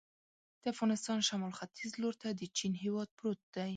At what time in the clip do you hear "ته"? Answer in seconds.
1.93-1.99, 2.21-2.27